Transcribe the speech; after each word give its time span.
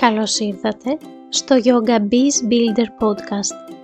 Καλώς 0.00 0.38
ήρθατε 0.38 0.98
στο 1.28 1.56
Yoga 1.64 1.98
Biz 1.98 2.50
Builder 2.50 2.86
Podcast. 3.06 3.74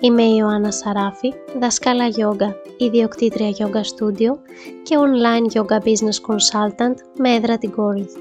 Είμαι 0.00 0.22
η 0.22 0.34
Ιωάννα 0.38 0.70
Σαράφη, 0.70 1.32
δασκάλα 1.60 2.06
yoga, 2.08 2.54
ιδιοκτήτρια 2.76 3.50
yoga 3.58 3.80
studio 3.80 4.38
και 4.82 4.96
online 4.98 5.58
yoga 5.58 5.78
business 5.78 6.18
consultant 6.28 6.94
με 7.18 7.34
έδρα 7.34 7.58
την 7.58 7.70
Κόρινθ. 7.70 8.16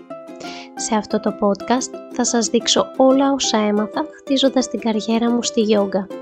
Σε 0.76 0.96
αυτό 0.96 1.20
το 1.20 1.34
podcast 1.42 1.94
θα 2.14 2.26
σας 2.26 2.48
δείξω 2.48 2.86
όλα 2.98 3.32
όσα 3.32 3.58
έμαθα 3.58 4.06
χτίζοντας 4.20 4.68
την 4.68 4.80
καριέρα 4.80 5.32
μου 5.32 5.44
στη 5.44 5.62
yoga. 5.70 6.16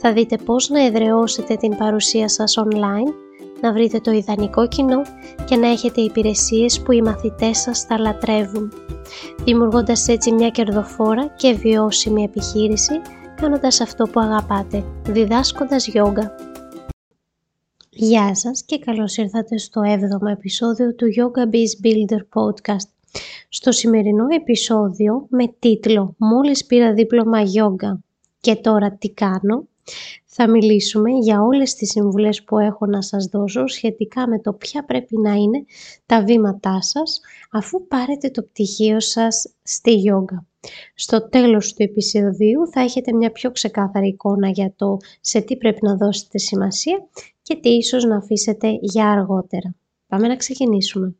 Θα 0.00 0.12
δείτε 0.12 0.36
πώς 0.36 0.68
να 0.68 0.84
εδραιώσετε 0.84 1.54
την 1.56 1.76
παρουσία 1.76 2.28
σας 2.28 2.58
online, 2.58 3.27
να 3.60 3.72
βρείτε 3.72 4.00
το 4.00 4.10
ιδανικό 4.10 4.68
κοινό 4.68 5.02
και 5.44 5.56
να 5.56 5.68
έχετε 5.68 6.00
υπηρεσίες 6.00 6.80
που 6.82 6.92
οι 6.92 7.02
μαθητές 7.02 7.58
σας 7.58 7.82
θα 7.82 7.98
λατρεύουν 7.98 8.72
δημιουργώντας 9.44 10.08
έτσι 10.08 10.32
μια 10.32 10.48
κερδοφόρα 10.48 11.26
και 11.26 11.52
βιώσιμη 11.52 12.22
επιχείρηση 12.22 13.00
κάνοντας 13.40 13.80
αυτό 13.80 14.04
που 14.04 14.20
αγαπάτε, 14.20 14.84
διδάσκοντας 15.06 15.86
γιόγκα. 15.86 16.34
Γεια 17.90 18.34
σας 18.34 18.64
και 18.64 18.78
καλώς 18.78 19.16
ήρθατε 19.16 19.58
στο 19.58 19.80
7ο 19.84 20.30
επεισόδιο 20.30 20.94
του 20.94 21.06
Yoga 21.06 21.54
Biz 21.54 21.86
Builder 21.86 22.20
Podcast. 22.34 22.88
Στο 23.48 23.72
σημερινό 23.72 24.26
επεισόδιο 24.30 25.26
με 25.28 25.54
τίτλο 25.58 26.14
«Μόλις 26.18 26.66
πήρα 26.66 26.92
δίπλωμα 26.92 27.40
γιόγκα 27.40 28.00
και 28.40 28.56
τώρα 28.56 28.92
τι 28.92 29.10
κάνω» 29.10 29.66
θα 30.40 30.50
μιλήσουμε 30.50 31.10
για 31.10 31.42
όλες 31.42 31.74
τις 31.74 31.90
συμβουλές 31.90 32.44
που 32.44 32.58
έχω 32.58 32.86
να 32.86 33.02
σας 33.02 33.26
δώσω 33.26 33.66
σχετικά 33.66 34.28
με 34.28 34.38
το 34.40 34.52
ποια 34.52 34.84
πρέπει 34.84 35.18
να 35.18 35.32
είναι 35.32 35.64
τα 36.06 36.24
βήματά 36.24 36.82
σας 36.82 37.20
αφού 37.50 37.86
πάρετε 37.86 38.30
το 38.30 38.42
πτυχίο 38.42 39.00
σας 39.00 39.54
στη 39.62 39.94
γιόγκα. 39.94 40.46
Στο 40.94 41.28
τέλος 41.28 41.74
του 41.74 41.82
επεισοδίου 41.82 42.68
θα 42.72 42.80
έχετε 42.80 43.12
μια 43.12 43.32
πιο 43.32 43.50
ξεκάθαρη 43.50 44.08
εικόνα 44.08 44.48
για 44.48 44.72
το 44.76 44.96
σε 45.20 45.40
τι 45.40 45.56
πρέπει 45.56 45.78
να 45.82 45.96
δώσετε 45.96 46.38
σημασία 46.38 47.08
και 47.42 47.56
τι 47.56 47.68
ίσως 47.68 48.04
να 48.04 48.16
αφήσετε 48.16 48.78
για 48.80 49.10
αργότερα. 49.10 49.74
Πάμε 50.06 50.28
να 50.28 50.36
ξεκινήσουμε. 50.36 51.14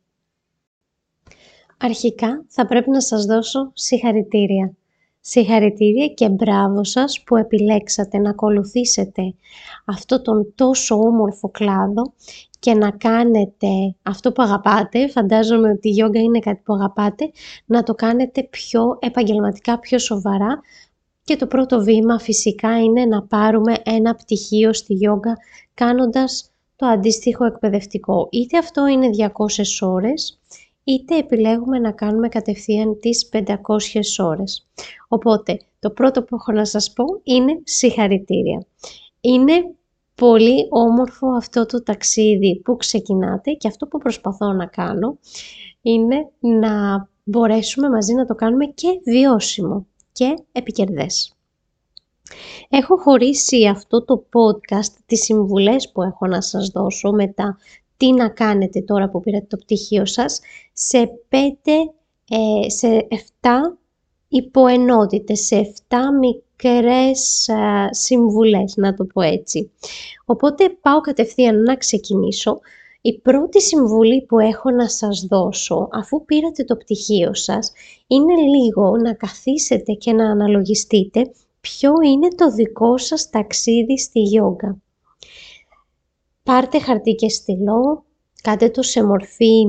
Αρχικά 1.77 2.45
θα 2.47 2.65
πρέπει 2.65 2.89
να 2.89 3.01
σας 3.01 3.25
δώσω 3.25 3.71
συγχαρητήρια. 3.73 4.73
Συγχαρητήρια 5.21 6.07
και 6.07 6.29
μπράβο 6.29 6.83
σας 6.83 7.23
που 7.23 7.35
επιλέξατε 7.35 8.17
να 8.17 8.29
ακολουθήσετε 8.29 9.21
αυτό 9.85 10.21
τον 10.21 10.53
τόσο 10.55 10.95
όμορφο 10.95 11.49
κλάδο 11.49 12.13
και 12.59 12.73
να 12.73 12.91
κάνετε 12.91 13.67
αυτό 14.03 14.31
που 14.31 14.41
αγαπάτε, 14.41 15.09
φαντάζομαι 15.09 15.69
ότι 15.69 15.87
η 15.87 15.91
γιόγκα 15.91 16.19
είναι 16.19 16.39
κάτι 16.39 16.61
που 16.65 16.73
αγαπάτε, 16.73 17.31
να 17.65 17.83
το 17.83 17.93
κάνετε 17.93 18.43
πιο 18.43 18.97
επαγγελματικά, 18.99 19.79
πιο 19.79 19.99
σοβαρά. 19.99 20.61
Και 21.23 21.35
το 21.35 21.47
πρώτο 21.47 21.83
βήμα 21.83 22.19
φυσικά 22.19 22.79
είναι 22.79 23.05
να 23.05 23.23
πάρουμε 23.23 23.75
ένα 23.83 24.15
πτυχίο 24.15 24.73
στη 24.73 24.93
γιόγκα 24.93 25.37
κάνοντας 25.73 26.51
το 26.75 26.85
αντίστοιχο 26.85 27.45
εκπαιδευτικό. 27.45 28.27
Είτε 28.31 28.57
αυτό 28.57 28.87
είναι 28.87 29.09
200 29.09 29.87
ώρες, 29.87 30.39
είτε 30.89 31.17
επιλέγουμε 31.17 31.79
να 31.79 31.91
κάνουμε 31.91 32.29
κατευθείαν 32.29 32.99
τις 32.99 33.29
500 33.31 33.55
ώρες. 34.17 34.67
Οπότε, 35.07 35.59
το 35.79 35.89
πρώτο 35.89 36.23
που 36.23 36.35
έχω 36.35 36.51
να 36.51 36.65
σας 36.65 36.93
πω 36.93 37.05
είναι 37.23 37.59
συγχαρητήρια. 37.63 38.65
Είναι 39.21 39.53
πολύ 40.15 40.67
όμορφο 40.69 41.27
αυτό 41.27 41.65
το 41.65 41.83
ταξίδι 41.83 42.61
που 42.63 42.75
ξεκινάτε 42.75 43.51
και 43.51 43.67
αυτό 43.67 43.87
που 43.87 43.97
προσπαθώ 43.97 44.53
να 44.53 44.65
κάνω 44.65 45.17
είναι 45.81 46.29
να 46.39 47.07
μπορέσουμε 47.23 47.89
μαζί 47.89 48.13
να 48.13 48.25
το 48.25 48.35
κάνουμε 48.35 48.65
και 48.65 48.87
βιώσιμο 49.05 49.85
και 50.11 50.33
επικερδές. 50.51 51.33
Έχω 52.69 52.97
χωρίσει 52.97 53.67
αυτό 53.67 54.05
το 54.05 54.25
podcast, 54.33 54.93
τις 55.05 55.23
συμβουλές 55.23 55.91
που 55.91 56.01
έχω 56.01 56.27
να 56.27 56.41
σας 56.41 56.67
δώσω 56.67 57.11
μετά 57.11 57.57
τι 57.99 58.13
να 58.13 58.29
κάνετε 58.29 58.81
τώρα 58.81 59.09
που 59.09 59.19
πήρατε 59.19 59.45
το 59.49 59.57
πτυχίο 59.57 60.05
σας 60.05 60.39
σε 60.73 61.09
5, 61.29 61.35
ε, 62.29 62.69
σε 62.69 63.07
7 63.41 63.77
υποενότητες, 64.27 65.45
σε 65.45 65.55
7 65.55 65.97
μικρές 66.19 67.47
ε, 67.47 67.87
συμβουλές, 67.89 68.73
να 68.77 68.93
το 68.93 69.05
πω 69.05 69.21
έτσι. 69.21 69.71
Οπότε 70.25 70.69
πάω 70.69 71.01
κατευθείαν 71.01 71.63
να 71.63 71.75
ξεκινήσω. 71.75 72.59
Η 73.01 73.19
πρώτη 73.19 73.61
συμβουλή 73.61 74.21
που 74.21 74.39
έχω 74.39 74.71
να 74.71 74.89
σας 74.89 75.25
δώσω, 75.29 75.87
αφού 75.91 76.25
πήρατε 76.25 76.63
το 76.63 76.75
πτυχίο 76.75 77.33
σας, 77.33 77.71
είναι 78.07 78.33
λίγο 78.33 78.97
να 78.97 79.13
καθίσετε 79.13 79.93
και 79.93 80.13
να 80.13 80.31
αναλογιστείτε 80.31 81.31
ποιο 81.61 81.91
είναι 82.05 82.27
το 82.27 82.51
δικό 82.51 82.97
σας 82.97 83.29
ταξίδι 83.29 83.97
στη 83.97 84.19
γιόγκα. 84.19 84.77
Πάρτε 86.43 86.79
χαρτί 86.79 87.15
και 87.15 87.29
στυλό, 87.29 88.03
κάντε 88.43 88.69
το 88.69 88.81
σε 88.81 89.03
μορφή 89.03 89.63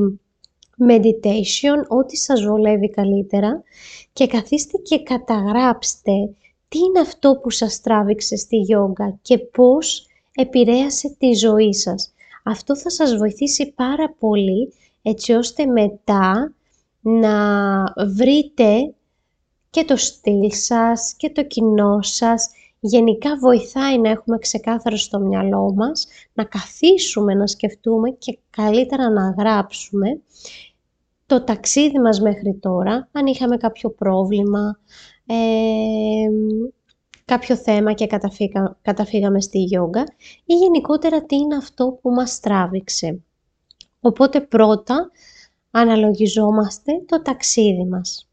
meditation, 0.89 1.87
ό,τι 1.89 2.17
σας 2.17 2.43
βολεύει 2.43 2.91
καλύτερα 2.91 3.63
και 4.13 4.27
καθίστε 4.27 4.79
και 4.79 5.03
καταγράψτε 5.03 6.13
τι 6.69 6.79
είναι 6.79 7.01
αυτό 7.01 7.39
που 7.43 7.51
σας 7.51 7.81
τράβηξε 7.81 8.37
στη 8.37 8.57
γιόγκα 8.57 9.19
και 9.23 9.39
πώς 9.39 10.07
επηρέασε 10.35 11.17
τη 11.19 11.33
ζωή 11.33 11.75
σας. 11.75 12.15
Αυτό 12.45 12.77
θα 12.77 12.91
σας 12.91 13.17
βοηθήσει 13.17 13.73
πάρα 13.77 14.15
πολύ 14.19 14.73
έτσι 15.03 15.33
ώστε 15.33 15.67
μετά 15.67 16.55
να 17.01 17.85
βρείτε 18.17 18.95
και 19.71 19.85
το 19.85 19.97
στυλ 19.97 20.51
σας 20.53 21.15
και 21.17 21.31
το 21.31 21.45
κοινό 21.45 22.03
σας 22.03 22.51
γενικά 22.81 23.37
βοηθάει 23.37 23.99
να 23.99 24.11
έχουμε 24.11 24.39
ξεκάθαρο 24.39 24.97
στο 24.97 25.21
μυαλό 25.21 25.73
μας, 25.77 26.07
να 26.33 26.45
καθίσουμε, 26.45 27.35
να 27.35 27.47
σκεφτούμε 27.47 28.11
και 28.11 28.39
καλύτερα 28.51 29.11
να 29.11 29.35
γράψουμε 29.39 30.21
το 31.27 31.45
ταξίδι 31.45 31.99
μας 31.99 32.21
μέχρι 32.21 32.59
τώρα, 32.61 33.09
αν 33.13 33.27
είχαμε 33.27 33.57
κάποιο 33.57 33.91
πρόβλημα, 33.91 34.79
ε, 35.27 35.35
κάποιο 37.25 37.57
θέμα 37.57 37.93
και 37.93 38.07
καταφύγα, 38.07 38.79
καταφύγαμε 38.83 39.41
στη 39.41 39.59
γιόγκα 39.59 40.05
ή 40.45 40.55
γενικότερα 40.55 41.25
τι 41.25 41.37
είναι 41.37 41.57
αυτό 41.57 41.99
που 42.03 42.11
μας 42.11 42.41
τράβηξε. 42.41 43.21
Οπότε 44.01 44.41
πρώτα 44.41 45.11
αναλογιζόμαστε 45.71 46.93
το 47.07 47.23
ταξίδι 47.23 47.85
μας. 47.85 48.30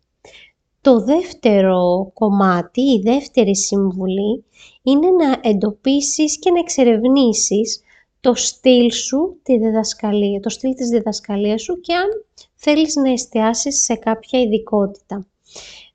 Το 0.88 1.00
δεύτερο 1.00 2.12
κομμάτι, 2.14 2.82
η 2.82 3.02
δεύτερη 3.04 3.56
συμβουλή, 3.56 4.46
είναι 4.82 5.08
να 5.12 5.50
εντοπίσεις 5.50 6.40
και 6.40 6.52
να 6.52 6.60
εξερευνήσεις 6.60 7.82
το 8.20 8.34
στυλ 8.34 8.92
σου, 8.92 9.40
τη 9.44 9.58
διδασκαλία, 9.58 10.40
το 10.40 10.50
στυλ 10.50 10.74
της 10.74 10.90
διδασκαλίας 10.90 11.62
σου 11.62 11.80
και 11.80 11.94
αν 11.94 12.26
θέλεις 12.56 12.96
να 12.96 13.12
εστιάσεις 13.12 13.84
σε 13.84 13.96
κάποια 13.96 14.40
ειδικότητα. 14.40 15.28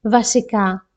Βασικά, 0.00 0.88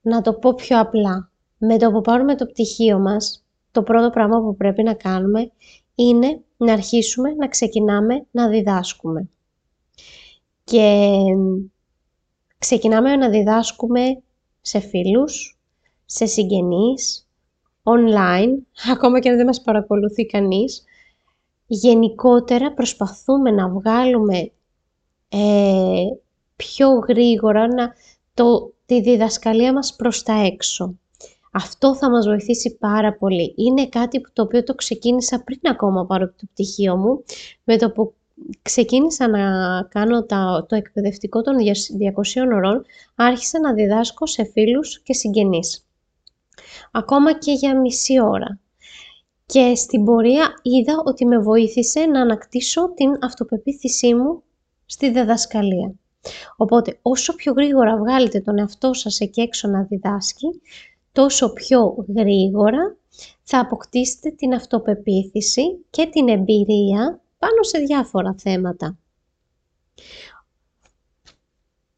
να 0.00 0.20
το 0.20 0.34
πω 0.34 0.54
πιο 0.54 0.80
απλά, 0.80 1.30
με 1.58 1.78
το 1.78 1.90
που 1.90 2.00
πάρουμε 2.00 2.34
το 2.34 2.46
πτυχίο 2.46 2.98
μας, 2.98 3.44
το 3.70 3.82
πρώτο 3.82 4.10
πράγμα 4.10 4.40
που 4.40 4.56
πρέπει 4.56 4.82
να 4.82 4.94
κάνουμε 4.94 5.50
είναι 5.94 6.40
να 6.56 6.72
αρχίσουμε 6.72 7.34
να 7.34 7.48
ξεκινάμε 7.48 8.26
να 8.30 8.48
διδάσκουμε. 8.48 9.28
Και 10.64 11.08
ξεκινάμε 12.62 13.16
να 13.16 13.28
διδάσκουμε 13.28 14.22
σε 14.60 14.78
φίλους, 14.78 15.58
σε 16.04 16.26
συγγενείς, 16.26 17.28
online, 17.82 18.58
ακόμα 18.92 19.20
και 19.20 19.28
αν 19.28 19.36
δεν 19.36 19.46
μας 19.46 19.62
παρακολουθεί 19.62 20.26
κανείς. 20.26 20.84
Γενικότερα 21.66 22.72
προσπαθούμε 22.72 23.50
να 23.50 23.68
βγάλουμε 23.68 24.52
ε, 25.28 26.04
πιο 26.56 26.88
γρήγορα 26.88 27.66
να, 27.66 27.92
το, 28.34 28.72
τη 28.86 29.00
διδασκαλία 29.00 29.72
μας 29.72 29.96
προς 29.96 30.22
τα 30.22 30.32
έξω. 30.32 30.94
Αυτό 31.52 31.96
θα 31.96 32.10
μας 32.10 32.26
βοηθήσει 32.26 32.76
πάρα 32.76 33.12
πολύ. 33.14 33.54
Είναι 33.56 33.88
κάτι 33.88 34.20
που 34.20 34.30
το 34.32 34.42
οποίο 34.42 34.62
το 34.62 34.74
ξεκίνησα 34.74 35.42
πριν 35.42 35.60
ακόμα 35.62 36.06
πάρω 36.06 36.26
το 36.26 36.46
πτυχίο 36.52 36.96
μου. 36.96 37.24
Με 37.64 37.76
το 37.76 37.90
που 37.90 38.14
ξεκίνησα 38.62 39.28
να 39.28 39.42
κάνω 39.82 40.24
τα, 40.24 40.66
το 40.68 40.76
εκπαιδευτικό 40.76 41.42
των 41.42 41.54
200 41.56 42.46
ωρών, 42.54 42.84
άρχισα 43.14 43.60
να 43.60 43.72
διδάσκω 43.72 44.26
σε 44.26 44.44
φίλους 44.44 45.02
και 45.02 45.12
συγγενείς. 45.12 45.86
Ακόμα 46.90 47.38
και 47.38 47.52
για 47.52 47.80
μισή 47.80 48.20
ώρα. 48.20 48.58
Και 49.46 49.74
στην 49.74 50.04
πορεία 50.04 50.52
είδα 50.62 51.02
ότι 51.04 51.26
με 51.26 51.38
βοήθησε 51.38 52.00
να 52.00 52.20
ανακτήσω 52.20 52.92
την 52.94 53.18
αυτοπεποίθησή 53.20 54.14
μου 54.14 54.42
στη 54.86 55.10
διδασκαλία. 55.10 55.94
Οπότε 56.56 56.98
όσο 57.02 57.34
πιο 57.34 57.52
γρήγορα 57.52 57.96
βγάλετε 57.96 58.40
τον 58.40 58.58
εαυτό 58.58 58.92
σας 58.92 59.20
εκεί 59.20 59.40
έξω 59.40 59.68
να 59.68 59.82
διδάσκει, 59.82 60.46
τόσο 61.12 61.52
πιο 61.52 62.06
γρήγορα 62.16 62.96
θα 63.42 63.58
αποκτήσετε 63.58 64.30
την 64.30 64.54
αυτοπεποίθηση 64.54 65.62
και 65.90 66.06
την 66.06 66.28
εμπειρία 66.28 67.21
πάνω 67.42 67.62
σε 67.62 67.78
διάφορα 67.78 68.34
θέματα. 68.38 68.98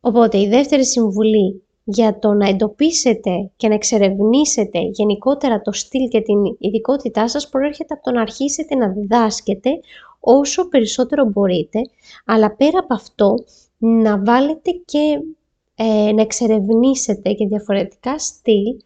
Οπότε 0.00 0.38
η 0.38 0.49
δεύτερη 0.49 0.85
συμβουλή 0.85 1.62
για 1.85 2.19
το 2.19 2.32
να 2.32 2.49
εντοπίσετε 2.49 3.50
και 3.56 3.69
να 3.69 3.75
εξερευνήσετε 3.75 4.79
γενικότερα 4.79 5.61
το 5.61 5.73
στυλ 5.73 6.08
και 6.08 6.20
την 6.20 6.37
ειδικότητά 6.58 7.29
σας 7.29 7.49
προέρχεται 7.49 7.94
από 7.94 8.02
το 8.02 8.11
να 8.11 8.20
αρχίσετε 8.20 8.75
να 8.75 8.88
διδάσκετε 8.88 9.70
όσο 10.20 10.69
περισσότερο 10.69 11.25
μπορείτε, 11.25 11.81
αλλά 12.25 12.55
πέρα 12.55 12.79
από 12.79 12.94
αυτό 12.94 13.35
να 13.79 14.23
βάλετε 14.23 14.70
και 14.85 15.20
ε, 15.75 16.12
να 16.12 16.23
εξερευνήσετε 16.23 17.32
και 17.32 17.46
διαφορετικά 17.46 18.19
στυλ 18.19 18.76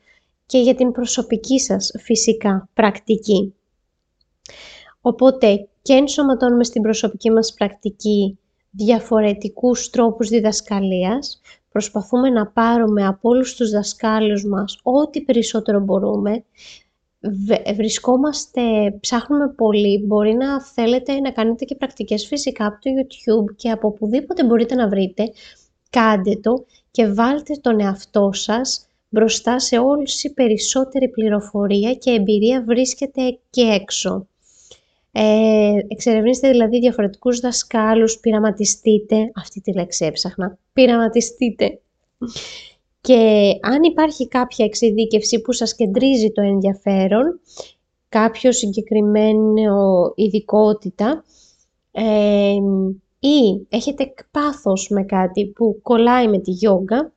και 0.46 0.58
για 0.58 0.74
την 0.74 0.92
προσωπική 0.92 1.58
σας 1.60 1.90
φυσικά 1.98 2.68
πρακτική. 2.74 3.54
Οπότε 5.00 5.68
και 5.88 5.94
ενσωματώνουμε 5.94 6.64
στην 6.64 6.82
προσωπική 6.82 7.30
μας 7.30 7.54
πρακτική 7.54 8.38
διαφορετικούς 8.70 9.90
τρόπους 9.90 10.28
διδασκαλίας, 10.28 11.40
προσπαθούμε 11.72 12.30
να 12.30 12.46
πάρουμε 12.46 13.06
από 13.06 13.28
όλους 13.28 13.54
τους 13.54 13.70
δασκάλους 13.70 14.44
μας 14.44 14.78
ό,τι 14.82 15.20
περισσότερο 15.20 15.80
μπορούμε, 15.80 16.44
βρισκόμαστε, 17.76 18.60
ψάχνουμε 19.00 19.48
πολύ, 19.48 20.04
μπορεί 20.06 20.34
να 20.34 20.62
θέλετε 20.62 21.20
να 21.20 21.30
κάνετε 21.30 21.64
και 21.64 21.74
πρακτικές 21.74 22.26
φυσικά 22.26 22.66
από 22.66 22.78
το 22.80 22.90
YouTube 22.90 23.54
και 23.56 23.70
από 23.70 23.88
οπουδήποτε 23.88 24.44
μπορείτε 24.44 24.74
να 24.74 24.88
βρείτε, 24.88 25.22
κάντε 25.90 26.36
το 26.36 26.64
και 26.90 27.06
βάλτε 27.06 27.54
τον 27.60 27.80
εαυτό 27.80 28.30
σας 28.32 28.86
μπροστά 29.08 29.58
σε 29.58 29.76
η 30.22 30.30
περισσότερη 30.30 31.08
πληροφορία 31.08 31.94
και 31.94 32.10
εμπειρία 32.10 32.64
βρίσκεται 32.66 33.38
και 33.50 33.62
έξω. 33.62 34.26
Ε, 35.20 35.78
εξερευνήστε 35.88 36.50
δηλαδή 36.50 36.78
διαφορετικούς 36.78 37.40
δασκάλους, 37.40 38.18
πειραματιστείτε, 38.18 39.30
αυτή 39.34 39.60
τη 39.60 39.72
λέξη 39.72 40.04
έψαχνα, 40.04 40.58
πειραματιστείτε. 40.72 41.80
Και 43.00 43.52
αν 43.60 43.82
υπάρχει 43.82 44.28
κάποια 44.28 44.64
εξειδίκευση 44.64 45.40
που 45.40 45.52
σας 45.52 45.74
κεντρίζει 45.74 46.30
το 46.30 46.42
ενδιαφέρον, 46.42 47.40
κάποιο 48.08 48.52
συγκεκριμένο 48.52 50.12
ειδικότητα 50.14 51.24
ε, 51.90 52.54
ή 53.18 53.66
έχετε 53.68 54.14
πάθος 54.30 54.88
με 54.88 55.04
κάτι 55.04 55.46
που 55.46 55.80
κολλάει 55.82 56.28
με 56.28 56.38
τη 56.38 56.50
γιόγκα 56.50 57.12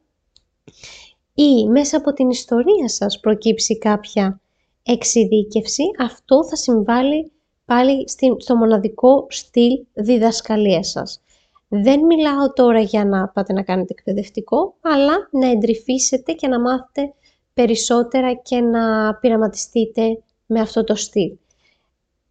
ή 1.33 1.68
μέσα 1.69 1.97
από 1.97 2.13
την 2.13 2.30
ιστορία 2.30 2.89
σας 2.89 3.19
προκύψει 3.19 3.77
κάποια 3.77 4.42
εξειδίκευση, 4.83 5.83
αυτό 6.00 6.47
θα 6.47 6.56
συμβάλλει 6.56 7.31
πάλι 7.71 8.06
στο 8.38 8.56
μοναδικό 8.56 9.25
στυλ 9.29 9.85
διδασκαλίας 9.94 10.89
σας. 10.89 11.21
Δεν 11.68 12.00
μιλάω 12.00 12.53
τώρα 12.53 12.79
για 12.79 13.06
να 13.06 13.27
πάτε 13.27 13.53
να 13.53 13.63
κάνετε 13.63 13.94
εκπαιδευτικό, 13.97 14.75
αλλά 14.81 15.13
να 15.31 15.47
εντρυφήσετε 15.50 16.31
και 16.31 16.47
να 16.47 16.59
μάθετε 16.59 17.13
περισσότερα 17.53 18.33
και 18.33 18.59
να 18.59 19.13
πειραματιστείτε 19.15 20.21
με 20.45 20.59
αυτό 20.59 20.83
το 20.83 20.95
στυλ. 20.95 21.38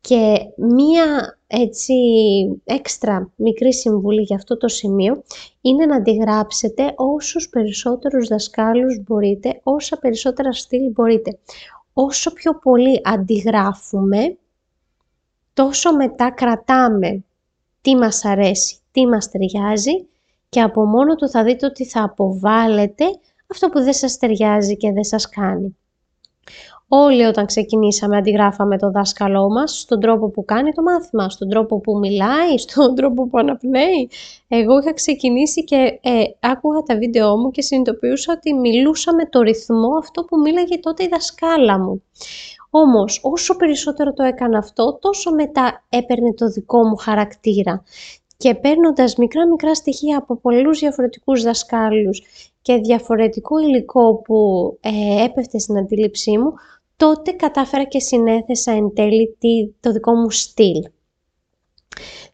Και 0.00 0.37
μία 0.56 1.38
έτσι 1.46 1.94
έξτρα 2.64 3.32
μικρή 3.37 3.75
συμβουλή 3.75 4.22
για 4.22 4.37
αυτό 4.37 4.56
το 4.56 4.69
σημείο 4.69 5.22
είναι 5.60 5.87
να 5.87 5.96
αντιγράψετε 5.96 6.94
όσους 6.96 7.48
περισσότερους 7.48 8.28
δασκάλους 8.28 9.02
μπορείτε, 9.02 9.60
όσα 9.62 9.98
περισσότερα 9.98 10.52
στυλ 10.52 10.90
μπορείτε. 10.90 11.38
Όσο 11.92 12.32
πιο 12.32 12.58
πολύ 12.58 13.00
αντιγράφουμε, 13.04 14.37
τόσο 15.61 15.95
μετά 15.95 16.31
κρατάμε 16.31 17.25
τι 17.81 17.97
μας 17.97 18.25
αρέσει, 18.25 18.77
τι 18.93 19.07
μας 19.07 19.31
ταιριάζει 19.31 20.09
και 20.49 20.61
από 20.61 20.85
μόνο 20.85 21.15
του 21.15 21.29
θα 21.29 21.45
δείτε 21.45 21.67
ότι 21.67 21.87
θα 21.87 22.03
αποβάλλετε 22.03 23.05
αυτό 23.51 23.69
που 23.69 23.83
δεν 23.83 23.93
σας 23.93 24.17
ταιριάζει 24.17 24.77
και 24.77 24.93
δεν 24.93 25.05
σας 25.05 25.29
κάνει. 25.29 25.77
Όλοι 26.89 27.25
όταν 27.25 27.47
ξεκινήσαμε 27.47 28.17
αντιγράφαμε 28.17 28.79
το 28.79 28.91
δάσκαλό 28.91 29.51
μας 29.51 29.81
στον 29.81 30.01
τρόπο 30.01 30.29
που 30.29 30.45
κάνει 30.45 30.73
το 30.73 30.83
μάθημα, 30.83 31.29
στον 31.29 31.49
τρόπο 31.49 31.81
που 31.81 31.99
μιλάει, 31.99 32.59
στον 32.65 32.95
τρόπο 32.95 33.29
που 33.29 33.39
αναπνέει. 33.39 34.11
Εγώ 34.49 34.79
είχα 34.79 34.95
ξεκινήσει 34.95 35.65
και 35.65 35.99
ε, 36.03 36.23
άκουγα 36.41 36.83
τα 36.83 36.97
βίντεό 36.97 37.37
μου 37.37 37.51
και 37.51 37.62
συνειδητοποιούσα 37.62 38.33
ότι 38.33 38.55
μιλούσα 38.55 39.15
με 39.15 39.27
το 39.27 39.41
ρυθμό 39.41 39.97
αυτό 39.99 40.25
που 40.25 40.39
μίλαγε 40.39 40.79
τότε 40.79 41.03
η 41.03 41.09
δασκάλα 41.11 41.79
μου. 41.79 42.03
Όμως 42.70 43.20
όσο 43.22 43.56
περισσότερο 43.56 44.12
το 44.12 44.22
έκανα 44.22 44.58
αυτό, 44.58 44.99
τόσο 45.00 45.34
μετά 45.34 45.84
έπαιρνε 45.88 46.34
το 46.34 46.49
δικό 46.49 46.87
μου 46.87 46.96
χαρακτήρα. 46.96 47.82
Και 48.37 48.55
παίρνοντας 48.55 49.17
μικρά 49.17 49.46
μικρά 49.46 49.75
στοιχεία 49.75 50.19
από 50.19 50.37
πολλούς 50.37 50.78
διαφορετικούς 50.78 51.43
δασκάλους 51.43 52.22
και 52.62 52.76
διαφορετικό 52.76 53.58
υλικό 53.58 54.14
που 54.14 54.38
ε, 54.81 55.25
έπεφτε 55.25 55.58
στην 55.58 55.78
αντίληψή 55.78 56.38
μου, 56.38 56.52
τότε 56.96 57.31
κατάφερα 57.32 57.84
και 57.84 58.00
συνέθεσα 58.00 58.73
εν 58.73 58.93
τέλει 58.94 59.37
το 59.81 59.93
δικό 59.93 60.12
μου 60.12 60.31
στυλ. 60.31 60.82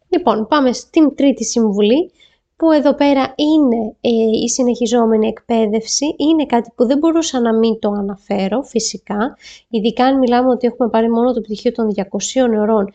Λοιπόν, 0.09 0.47
πάμε 0.47 0.73
στην 0.73 1.15
τρίτη 1.15 1.45
συμβουλή 1.45 2.11
που 2.57 2.71
εδώ 2.71 2.95
πέρα 2.95 3.33
είναι 3.35 3.95
ε, 4.01 4.09
η 4.43 4.49
συνεχιζόμενη 4.49 5.27
εκπαίδευση, 5.27 6.15
είναι 6.17 6.45
κάτι 6.45 6.71
που 6.75 6.85
δεν 6.85 6.97
μπορούσα 6.97 7.39
να 7.39 7.57
μην 7.57 7.79
το 7.79 7.89
αναφέρω 7.89 8.63
φυσικά, 8.63 9.37
ειδικά 9.69 10.05
αν 10.05 10.17
μιλάμε 10.17 10.49
ότι 10.49 10.67
έχουμε 10.67 10.89
πάρει 10.89 11.09
μόνο 11.09 11.33
το 11.33 11.41
πτυχίο 11.41 11.71
των 11.71 11.93
200 11.95 12.01
ωρών, 12.59 12.93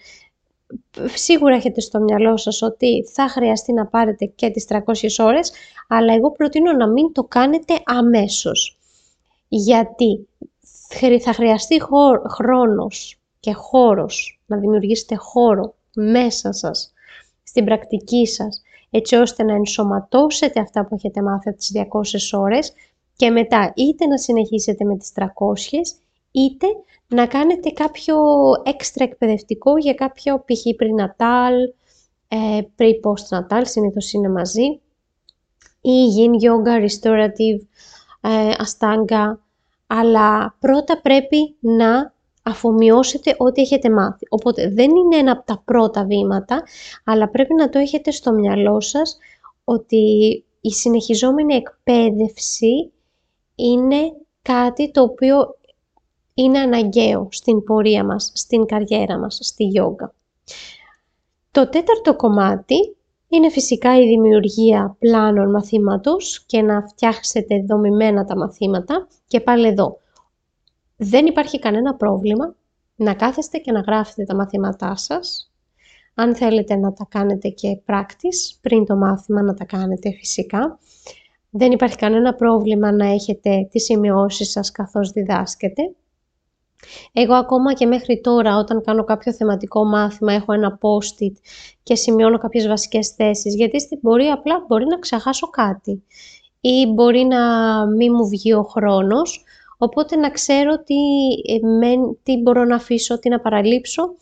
σίγουρα 1.14 1.54
έχετε 1.54 1.80
στο 1.80 2.00
μυαλό 2.00 2.36
σας 2.36 2.62
ότι 2.62 3.04
θα 3.12 3.28
χρειαστεί 3.28 3.72
να 3.72 3.86
πάρετε 3.86 4.24
και 4.24 4.50
τις 4.50 4.66
300 4.68 4.78
ώρες, 5.18 5.52
αλλά 5.88 6.14
εγώ 6.14 6.32
προτείνω 6.32 6.72
να 6.72 6.88
μην 6.88 7.12
το 7.12 7.24
κάνετε 7.24 7.74
αμέσως. 7.84 8.78
Γιατί 9.48 10.28
θα 11.20 11.32
χρειαστεί 11.32 11.76
χρόνος 12.28 13.20
και 13.40 13.52
χώρος, 13.52 14.40
να 14.46 14.56
δημιουργήσετε 14.56 15.14
χώρο 15.14 15.74
μέσα 15.94 16.52
σας, 16.52 16.92
στην 17.42 17.64
πρακτική 17.64 18.26
σας, 18.26 18.62
έτσι 18.94 19.14
ώστε 19.16 19.42
να 19.42 19.54
ενσωματώσετε 19.54 20.60
αυτά 20.60 20.86
που 20.86 20.94
έχετε 20.94 21.22
μάθει 21.22 21.48
από 21.48 21.58
τις 21.58 21.72
200 22.32 22.40
ώρες 22.40 22.72
και 23.16 23.30
μετά 23.30 23.72
είτε 23.76 24.06
να 24.06 24.18
συνεχίσετε 24.18 24.84
με 24.84 24.96
τις 24.96 25.12
300 25.14 25.26
είτε 26.30 26.66
να 27.08 27.26
κάνετε 27.26 27.70
κάποιο 27.70 28.16
έξτρα 28.62 29.04
εκπαιδευτικό 29.04 29.76
για 29.76 29.94
κάποιο 29.94 30.38
π.χ. 30.38 30.76
πρινατάλ, 30.76 31.54
ε, 32.28 32.60
pre-post-natal, 32.78 33.62
συνήθως 33.64 34.12
είναι 34.12 34.28
μαζί, 34.28 34.80
ή 35.80 36.06
yin 36.16 36.44
yoga, 36.44 36.80
restorative, 36.80 37.60
ε, 38.20 38.54
αστάγκα, 38.58 39.40
αλλά 39.86 40.56
πρώτα 40.60 41.00
πρέπει 41.00 41.56
να 41.60 42.14
αφομοιώσετε 42.42 43.34
ό,τι 43.38 43.60
έχετε 43.60 43.90
μάθει. 43.90 44.26
Οπότε 44.28 44.68
δεν 44.68 44.90
είναι 44.90 45.16
ένα 45.16 45.32
από 45.32 45.46
τα 45.46 45.62
πρώτα 45.64 46.04
βήματα, 46.04 46.62
αλλά 47.04 47.28
πρέπει 47.28 47.54
να 47.54 47.68
το 47.68 47.78
έχετε 47.78 48.10
στο 48.10 48.32
μυαλό 48.32 48.80
σας 48.80 49.18
ότι 49.64 50.44
η 50.60 50.70
συνεχιζόμενη 50.70 51.54
εκπαίδευση 51.54 52.92
είναι 53.54 54.00
κάτι 54.42 54.90
το 54.90 55.02
οποίο 55.02 55.36
είναι 56.34 56.58
αναγκαίο 56.58 57.28
στην 57.30 57.64
πορεία 57.64 58.04
μας, 58.04 58.30
στην 58.34 58.66
καριέρα 58.66 59.18
μας, 59.18 59.38
στη 59.40 59.64
γιόγκα. 59.64 60.14
Το 61.50 61.68
τέταρτο 61.68 62.16
κομμάτι 62.16 62.96
είναι 63.28 63.50
φυσικά 63.50 64.00
η 64.00 64.06
δημιουργία 64.06 64.96
πλάνων 64.98 65.50
μαθήματος 65.50 66.44
και 66.46 66.62
να 66.62 66.86
φτιάξετε 66.86 67.64
δομημένα 67.68 68.24
τα 68.24 68.36
μαθήματα 68.36 69.08
και 69.26 69.40
πάλι 69.40 69.66
εδώ. 69.66 70.01
Δεν 71.04 71.26
υπάρχει 71.26 71.58
κανένα 71.58 71.94
πρόβλημα 71.94 72.54
να 72.96 73.14
κάθεστε 73.14 73.58
και 73.58 73.72
να 73.72 73.80
γράφετε 73.80 74.24
τα 74.24 74.34
μαθήματά 74.34 74.96
σας. 74.96 75.50
Αν 76.14 76.34
θέλετε 76.36 76.76
να 76.76 76.92
τα 76.92 77.06
κάνετε 77.08 77.48
και 77.48 77.80
practice 77.86 78.58
πριν 78.60 78.84
το 78.86 78.96
μάθημα 78.96 79.42
να 79.42 79.54
τα 79.54 79.64
κάνετε 79.64 80.10
φυσικά. 80.10 80.78
Δεν 81.50 81.72
υπάρχει 81.72 81.96
κανένα 81.96 82.34
πρόβλημα 82.34 82.92
να 82.92 83.06
έχετε 83.06 83.68
τις 83.70 83.84
σημειώσεις 83.84 84.50
σας 84.50 84.70
καθώς 84.70 85.10
διδάσκετε. 85.10 85.82
Εγώ 87.12 87.34
ακόμα 87.34 87.72
και 87.72 87.86
μέχρι 87.86 88.20
τώρα 88.20 88.56
όταν 88.56 88.82
κάνω 88.82 89.04
κάποιο 89.04 89.32
θεματικό 89.32 89.84
μάθημα 89.84 90.32
έχω 90.32 90.52
ένα 90.52 90.78
post-it 90.80 91.34
και 91.82 91.94
σημειώνω 91.94 92.38
κάποιες 92.38 92.66
βασικές 92.66 93.08
θέσεις 93.08 93.54
γιατί 93.54 93.80
στην 93.80 94.00
πορεία 94.00 94.34
απλά 94.34 94.64
μπορεί 94.68 94.84
να 94.84 94.98
ξεχάσω 94.98 95.46
κάτι 95.48 96.04
ή 96.60 96.86
μπορεί 96.94 97.24
να 97.24 97.40
μην 97.86 98.12
μου 98.14 98.28
βγει 98.28 98.52
ο 98.52 98.62
χρόνος 98.62 99.44
οπότε 99.82 100.16
να 100.16 100.30
ξέρω 100.30 100.82
τι, 100.82 100.94
ε, 101.54 101.96
τι 102.22 102.36
μπορώ 102.36 102.64
να 102.64 102.74
αφήσω, 102.74 103.18
τι 103.18 103.28
να 103.28 103.40
παραλείψω 103.40 104.14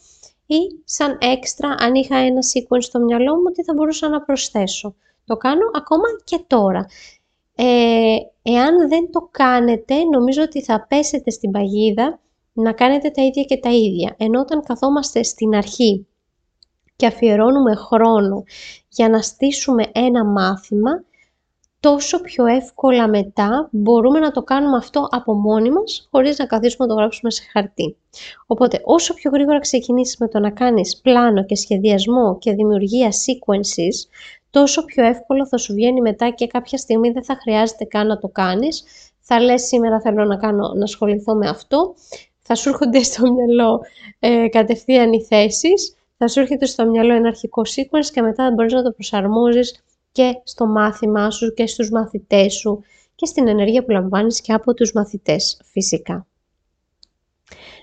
ή 0.47 0.59
σαν 0.85 1.19
έξτρα 1.21 1.75
αν 1.79 1.95
είχα 1.95 2.17
ένα 2.17 2.41
sequence 2.55 2.83
στο 2.83 3.01
μυαλό 3.01 3.37
μου 3.37 3.51
τι 3.51 3.65
θα 3.65 3.73
μπορούσα 3.75 4.09
να 4.09 4.21
προσθέσω. 4.23 4.95
Το 5.25 5.37
κάνω 5.37 5.71
ακόμα 5.77 6.05
και 6.25 6.41
τώρα. 6.47 6.87
Ε, 7.55 8.17
εάν 8.43 8.89
δεν 8.89 9.11
το 9.11 9.29
κάνετε 9.31 9.95
νομίζω 10.05 10.43
ότι 10.43 10.63
θα 10.63 10.87
πέσετε 10.89 11.31
στην 11.31 11.51
παγίδα 11.51 12.21
να 12.53 12.73
κάνετε 12.73 13.11
τα 13.11 13.23
ίδια 13.23 13.43
και 13.43 13.57
τα 13.57 13.71
ίδια. 13.71 14.15
Ενώ 14.19 14.41
όταν 14.41 14.63
καθόμαστε 14.63 15.23
στην 15.23 15.55
αρχή 15.55 16.07
και 16.97 17.07
αφιερώνουμε 17.07 17.75
χρόνο 17.75 18.45
για 18.89 19.09
να 19.09 19.23
στήσουμε 19.23 19.85
ένα 19.93 20.25
μάθημα, 20.25 20.91
τόσο 21.81 22.21
πιο 22.21 22.47
εύκολα 22.47 23.09
μετά 23.09 23.69
μπορούμε 23.73 24.19
να 24.19 24.31
το 24.31 24.43
κάνουμε 24.43 24.77
αυτό 24.77 25.09
από 25.11 25.35
μόνοι 25.35 25.71
μας, 25.71 26.09
χωρίς 26.11 26.39
να 26.39 26.47
καθίσουμε 26.47 26.87
να 26.87 26.95
το 26.95 27.01
γράψουμε 27.01 27.31
σε 27.31 27.43
χαρτί. 27.53 27.97
Οπότε, 28.47 28.81
όσο 28.85 29.15
πιο 29.15 29.31
γρήγορα 29.31 29.59
ξεκινήσεις 29.59 30.17
με 30.19 30.29
το 30.29 30.39
να 30.39 30.51
κάνεις 30.51 31.01
πλάνο 31.01 31.45
και 31.45 31.57
σχεδιασμό 31.57 32.39
και 32.39 32.53
δημιουργία 32.53 33.09
sequences, 33.09 34.09
τόσο 34.51 34.85
πιο 34.85 35.05
εύκολο 35.05 35.47
θα 35.47 35.57
σου 35.57 35.75
βγαίνει 35.75 36.01
μετά 36.01 36.31
και 36.31 36.47
κάποια 36.47 36.79
στιγμή 36.79 37.11
δεν 37.11 37.25
θα 37.25 37.37
χρειάζεται 37.41 37.85
καν 37.85 38.07
να 38.07 38.19
το 38.19 38.29
κάνεις. 38.29 38.85
Θα 39.21 39.41
λες 39.41 39.63
σήμερα 39.63 40.01
θέλω 40.01 40.25
να, 40.25 40.37
κάνω, 40.37 40.73
να 40.75 40.83
ασχοληθώ 40.83 41.35
με 41.35 41.49
αυτό, 41.49 41.95
θα 42.43 42.55
σου 42.55 42.69
έρχονται 42.69 43.03
στο 43.09 43.33
μυαλό 43.33 43.81
ε, 44.19 44.49
κατευθείαν 44.49 45.13
οι 45.13 45.25
θέσεις, 45.25 45.95
θα 46.17 46.29
σου 46.29 46.41
έρχεται 46.41 46.67
στο 46.67 46.87
μυαλό 46.87 47.15
ένα 47.15 47.29
αρχικό 47.29 47.63
sequence 47.77 48.07
και 48.13 48.23
μετά 48.23 48.51
μπορείς 48.55 48.73
να 48.73 48.83
το 48.83 48.91
προσαρμόζεις 48.91 49.83
και 50.13 50.41
στο 50.45 50.67
μάθημά 50.67 51.31
σου 51.31 51.55
και 51.55 51.67
στους 51.67 51.91
μαθητές 51.91 52.55
σου 52.55 52.83
και 53.15 53.27
στην 53.27 53.49
ενέργεια 53.49 53.85
που 53.85 53.91
λαμβάνεις 53.91 54.41
και 54.41 54.53
από 54.53 54.75
τους 54.75 54.93
μαθητές 54.93 55.61
φυσικά. 55.65 56.27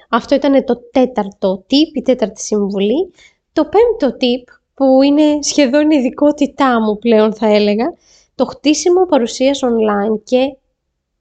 Αυτό 0.09 0.35
ήταν 0.35 0.65
το 0.65 0.81
τέταρτο 0.91 1.65
tip, 1.69 1.95
η 1.95 2.01
τέταρτη 2.01 2.41
συμβουλή. 2.41 3.11
Το 3.53 3.65
πέμπτο 3.65 4.17
tip 4.17 4.59
που 4.73 5.01
είναι 5.01 5.41
σχεδόν 5.41 5.91
η 5.91 5.95
ειδικότητά 5.99 6.81
μου 6.81 6.97
πλέον 6.97 7.33
θα 7.33 7.47
έλεγα, 7.47 7.93
το 8.35 8.45
χτίσιμο 8.45 9.05
παρουσίας 9.05 9.59
online 9.63 10.21
και 10.23 10.57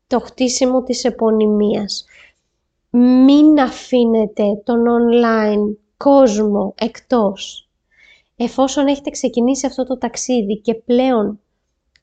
το 0.06 0.20
χτίσιμο 0.20 0.82
της 0.82 1.04
επωνυμίας. 1.04 2.04
Μην 2.90 3.60
αφήνετε 3.60 4.42
τον 4.64 4.84
online 4.86 5.76
κόσμο 5.96 6.74
εκτός 6.78 7.65
εφόσον 8.36 8.86
έχετε 8.86 9.10
ξεκινήσει 9.10 9.66
αυτό 9.66 9.84
το 9.84 9.98
ταξίδι 9.98 10.60
και 10.60 10.74
πλέον 10.74 11.40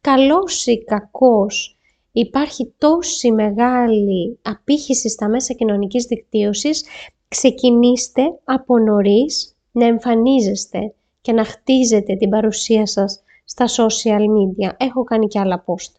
καλός 0.02 0.66
ή 0.66 0.84
κακός 0.84 1.78
υπάρχει 2.12 2.74
τόση 2.78 3.32
μεγάλη 3.32 4.40
απήχηση 4.42 5.10
στα 5.10 5.30
μέσα 5.30 5.54
κοινωνικής 5.54 6.06
δικτύωσης, 6.06 6.86
ξεκινήστε 7.28 8.22
από 8.44 8.80
νωρίς 8.80 9.56
να 9.72 9.86
εμφανίζεστε 9.86 10.94
και 11.22 11.32
να 11.32 11.44
χτίζετε 11.44 12.16
την 12.16 12.30
παρουσία 12.30 12.86
σας 12.86 13.24
στα 13.46 13.66
social 13.68 14.20
media. 14.20 14.72
Έχω 14.78 15.04
κάνει 15.04 15.28
και 15.28 15.40
άλλα 15.40 15.64
post 15.68 15.92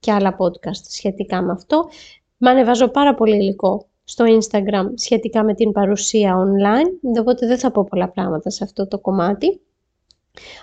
και 0.00 0.12
άλλα 0.12 0.36
podcast 0.38 0.82
σχετικά 0.88 1.42
με 1.42 1.52
αυτό. 1.52 1.88
Μ' 2.36 2.46
ανεβάζω 2.46 2.88
πάρα 2.88 3.14
πολύ 3.14 3.36
υλικό 3.36 3.86
στο 4.08 4.24
Instagram 4.28 4.86
σχετικά 4.94 5.44
με 5.44 5.54
την 5.54 5.72
παρουσία 5.72 6.36
online, 6.36 7.18
οπότε 7.18 7.46
δεν 7.46 7.58
θα 7.58 7.70
πω 7.70 7.84
πολλά 7.84 8.08
πράγματα 8.08 8.50
σε 8.50 8.64
αυτό 8.64 8.88
το 8.88 8.98
κομμάτι. 8.98 9.60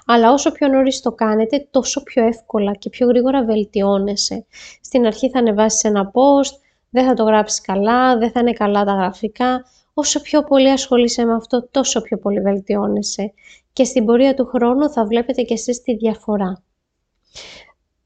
Αλλά 0.06 0.32
όσο 0.32 0.52
πιο 0.52 0.68
νωρίς 0.68 1.02
το 1.02 1.12
κάνετε, 1.12 1.68
τόσο 1.72 2.04
πιο 2.04 2.26
εύκολα 2.26 2.74
και 2.74 2.90
πιο 2.90 3.08
γρήγορα 3.08 3.46
βελτιώνεσαι. 3.46 4.46
Στην 4.82 5.06
αρχή 5.06 5.30
θα 5.30 5.40
ανεβάσεις 5.40 5.84
ένα 5.84 6.12
post, 6.12 6.58
δεν 6.90 7.06
θα 7.06 7.14
το 7.14 7.24
γράψεις 7.24 7.62
καλά, 7.62 8.18
δεν 8.18 8.32
θα 8.32 8.40
είναι 8.40 8.54
καλά 8.54 8.84
τα 8.84 8.94
γραφικά. 8.94 9.66
Όσο 9.94 10.22
πιο 10.22 10.44
πολύ 10.44 10.70
ασχολείσαι 10.70 11.26
με 11.26 11.34
αυτό, 11.34 11.68
τόσο 11.72 12.02
πιο 12.02 12.18
πολύ 12.18 12.40
βελτιώνεσαι. 12.40 13.34
Και 13.74 13.84
στην 13.84 14.06
πορεία 14.06 14.34
του 14.34 14.46
χρόνου 14.46 14.90
θα 14.90 15.06
βλέπετε 15.06 15.42
και 15.42 15.54
εσείς 15.54 15.82
τη 15.82 15.96
διαφορά. 15.96 16.64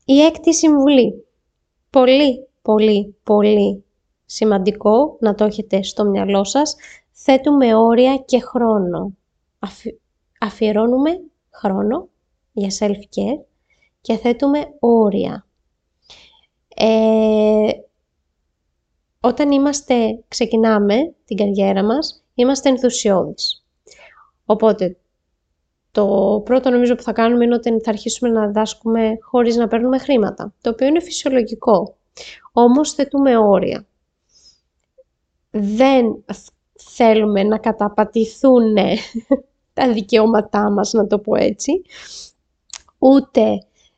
Η 0.06 0.22
έκτη 0.22 0.54
συμβουλή. 0.54 1.26
Πολύ, 1.90 2.48
πολύ, 2.62 3.16
πολύ 3.24 3.87
σημαντικό 4.30 5.18
να 5.20 5.36
το 5.36 5.46
έχετε 5.46 5.84
στο 5.84 6.06
μυαλό 6.06 6.44
σας, 6.44 6.76
θέτουμε 7.12 7.76
όρια 7.76 8.18
και 8.18 8.40
χρόνο. 8.40 9.14
Αφιερώνουμε 10.40 11.22
χρόνο 11.52 12.08
για 12.52 12.70
self-care 12.80 13.46
και 14.02 14.18
θέτουμε 14.18 14.60
όρια. 14.80 15.46
Ε, 16.76 17.70
όταν 19.20 19.52
είμαστε, 19.52 20.24
ξεκινάμε 20.28 20.96
την 21.26 21.38
καριέρα 21.38 21.84
μας, 21.84 22.24
είμαστε 22.34 22.70
ενθουσιώδεις. 22.70 23.66
Οπότε, 24.46 24.98
το 25.92 26.42
πρώτο 26.46 26.70
νομίζω 26.70 26.96
που 26.96 27.04
θα 27.04 27.14
κάνουμε 27.14 27.44
είναι 27.44 27.56
ότι 27.56 27.70
θα 27.70 27.90
αρχίσουμε 27.90 28.30
να 28.30 28.46
διδάσκουμε 28.46 29.18
χωρίς 29.22 29.56
να 29.56 29.68
παίρνουμε 29.68 29.98
χρήματα, 29.98 30.54
το 30.62 30.70
οποίο 30.70 30.88
είναι 30.88 31.02
φυσιολογικό. 31.02 31.96
Όμως 32.52 32.94
θέτουμε 32.94 33.38
όρια 33.38 33.86
δεν 35.50 36.24
θέλουμε 36.78 37.44
να 37.44 37.58
καταπατηθούν 37.58 38.76
τα 39.74 39.94
δικαιώματά 39.94 40.72
μας, 40.72 40.94
να 40.94 41.08
το 41.08 41.20
πω 41.20 41.36
έτσι, 41.36 41.72
ούτε 42.98 43.42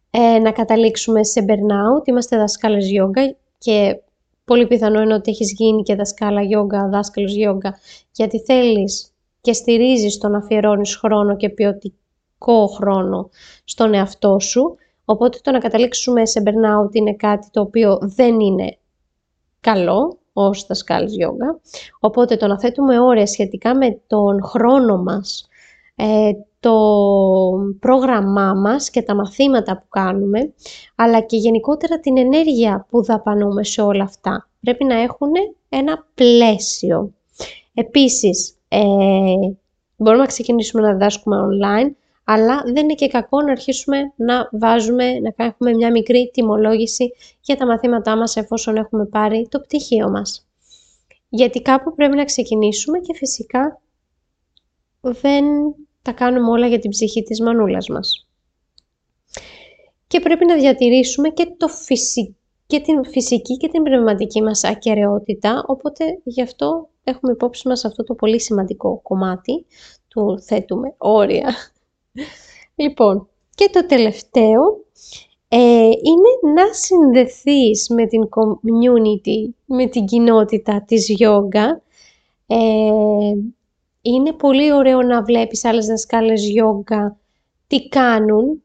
ε, 0.09 0.39
να 0.39 0.51
καταλήξουμε 0.51 1.23
σε 1.23 1.45
burnout. 1.47 2.07
Είμαστε 2.07 2.37
δασκάλες 2.37 2.89
γιόγκα 2.89 3.35
και 3.57 4.01
πολύ 4.45 4.67
πιθανό 4.67 5.01
είναι 5.01 5.13
ότι 5.13 5.31
έχεις 5.31 5.51
γίνει 5.51 5.83
και 5.83 5.95
δασκάλα 5.95 6.41
γιόγκα, 6.41 6.89
δάσκαλος 6.89 7.33
γιόγκα, 7.33 7.79
γιατί 8.11 8.39
θέλεις 8.39 9.13
και 9.41 9.53
στηρίζεις 9.53 10.17
το 10.17 10.27
να 10.27 10.37
αφιερώνεις 10.37 10.95
χρόνο 10.95 11.35
και 11.35 11.49
ποιοτικό 11.49 12.67
χρόνο 12.67 13.29
στον 13.63 13.93
εαυτό 13.93 14.39
σου, 14.39 14.75
οπότε 15.05 15.39
το 15.41 15.51
να 15.51 15.59
καταλήξουμε 15.59 16.25
σε 16.25 16.43
burnout 16.45 16.95
είναι 16.95 17.13
κάτι 17.13 17.49
το 17.51 17.61
οποίο 17.61 17.97
δεν 18.01 18.39
είναι 18.39 18.77
καλό, 19.59 20.18
ως 20.43 20.65
δασκάλες 20.67 21.13
γιόγκα. 21.13 21.59
Οπότε 21.99 22.35
το 22.35 22.47
να 22.47 22.59
θέτουμε 22.59 22.99
όρια 22.99 23.27
σχετικά 23.27 23.75
με 23.75 24.01
τον 24.07 24.43
χρόνο 24.43 24.97
μας, 24.97 25.47
ε, 25.95 26.31
το 26.59 26.75
πρόγραμμά 27.79 28.53
μας 28.53 28.89
και 28.89 29.01
τα 29.01 29.15
μαθήματα 29.15 29.77
που 29.77 29.85
κάνουμε, 29.89 30.53
αλλά 30.95 31.21
και 31.21 31.37
γενικότερα 31.37 31.99
την 31.99 32.17
ενέργεια 32.17 32.85
που 32.89 33.03
δαπανούμε 33.03 33.63
σε 33.63 33.81
όλα 33.81 34.03
αυτά. 34.03 34.49
Πρέπει 34.59 34.83
να 34.83 35.01
έχουν 35.01 35.31
ένα 35.69 36.07
πλαίσιο. 36.13 37.13
Επίσης, 37.73 38.55
ε, 38.67 38.79
μπορούμε 39.95 40.21
να 40.21 40.27
ξεκινήσουμε 40.27 40.81
να 40.81 40.91
διδάσκουμε 40.91 41.37
online, 41.37 41.91
αλλά 42.31 42.61
δεν 42.65 42.83
είναι 42.83 42.93
και 42.93 43.07
κακό 43.07 43.41
να 43.41 43.51
αρχίσουμε 43.51 44.13
να 44.15 44.49
βάζουμε, 44.51 45.19
να 45.19 45.31
κάνουμε 45.31 45.77
μια 45.77 45.91
μικρή 45.91 46.29
τιμολόγηση 46.33 47.11
για 47.41 47.57
τα 47.57 47.65
μαθήματά 47.65 48.17
μας 48.17 48.35
εφόσον 48.35 48.75
έχουμε 48.75 49.05
πάρει 49.05 49.47
το 49.49 49.59
πτυχίο 49.59 50.09
μας. 50.09 50.47
Γιατί 51.29 51.61
κάπου 51.61 51.95
πρέπει 51.95 52.15
να 52.15 52.23
ξεκινήσουμε 52.23 52.99
και 52.99 53.13
φυσικά 53.15 53.81
δεν 55.01 55.45
τα 56.01 56.11
κάνουμε 56.11 56.49
όλα 56.49 56.67
για 56.67 56.79
την 56.79 56.89
ψυχή 56.89 57.23
της 57.23 57.41
μανούλας 57.41 57.87
μας. 57.89 58.27
Και 60.07 60.19
πρέπει 60.19 60.45
να 60.45 60.55
διατηρήσουμε 60.55 61.29
και, 61.29 61.45
το 61.57 61.67
και 62.65 62.79
την 62.79 63.05
φυσική 63.05 63.57
και 63.57 63.67
την 63.67 63.83
πνευματική 63.83 64.41
μας 64.41 64.63
ακαιρεότητα, 64.63 65.63
οπότε 65.67 66.19
γι' 66.23 66.41
αυτό 66.41 66.89
έχουμε 67.03 67.31
υπόψη 67.31 67.67
μας 67.67 67.85
αυτό 67.85 68.03
το 68.03 68.13
πολύ 68.13 68.39
σημαντικό 68.41 68.99
κομμάτι 69.03 69.65
του 70.07 70.41
θέτουμε 70.41 70.93
όρια 70.97 71.53
Λοιπόν, 72.75 73.29
και 73.55 73.69
το 73.71 73.85
τελευταίο 73.85 74.61
ε, 75.47 75.57
είναι 75.83 76.53
να 76.55 76.73
συνδεθείς 76.73 77.89
με 77.89 78.07
την 78.07 78.21
community, 78.29 79.53
με 79.65 79.85
την 79.85 80.05
κοινότητα 80.05 80.83
της 80.87 81.15
yoga. 81.19 81.81
Ε, 82.47 83.33
είναι 84.01 84.33
πολύ 84.33 84.73
ωραίο 84.73 85.01
να 85.01 85.23
βλέπεις 85.23 85.65
άλλες 85.65 85.85
δασκάλες 85.85 86.41
yoga 86.61 87.15
τι 87.67 87.87
κάνουν, 87.87 88.63